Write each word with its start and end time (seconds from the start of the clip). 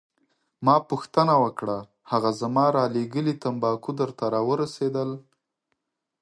ما 0.65 0.75
پوښتنه 0.89 1.33
وکړه: 1.43 1.77
هغه 2.11 2.29
زما 2.41 2.65
رالیږلي 2.77 3.33
تمباکو 3.43 3.91
درته 3.99 4.23
راورسیدل؟ 4.35 5.09